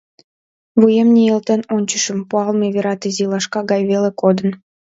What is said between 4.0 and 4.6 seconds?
кодын.